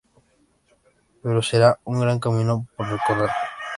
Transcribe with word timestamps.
Pero 1.23 1.47
será 1.49 1.69
un 1.91 1.95
gran 2.03 2.17
camino 2.25 2.65
por 2.75 2.87
recorrer. 2.89 3.29